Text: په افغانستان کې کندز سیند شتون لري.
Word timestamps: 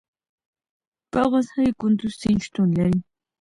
په 1.11 1.17
افغانستان 1.25 1.63
کې 1.67 1.73
کندز 1.81 2.11
سیند 2.21 2.41
شتون 2.45 2.67
لري. 2.77 2.97